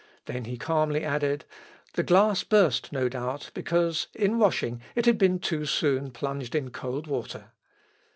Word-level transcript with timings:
Then 0.25 0.45
he 0.45 0.57
calmly 0.57 1.03
added, 1.05 1.45
"The 1.93 2.01
glass 2.01 2.43
burst, 2.43 2.91
no 2.91 3.07
doubt, 3.07 3.51
because 3.53 4.07
in 4.15 4.39
washing 4.39 4.81
it 4.95 5.05
had 5.05 5.19
been 5.19 5.37
too 5.37 5.67
soon 5.67 6.09
plunged 6.09 6.55
in 6.55 6.71
cold 6.71 7.05
water." 7.05 7.51